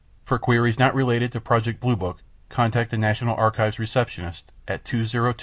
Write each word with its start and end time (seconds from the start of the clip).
For 0.25 0.39
queries 0.39 0.79
not 0.79 0.95
related 0.95 1.31
to 1.33 1.39
Project 1.39 1.79
Blue 1.79 1.95
Book, 1.95 2.23
contact 2.49 2.89
the 2.89 2.97
National 2.97 3.35
Archives 3.37 3.77
receptionist 3.77 4.51
at 4.67 4.83
(202) 4.83 5.17
501 5.19 5.33
5400. 5.33 5.37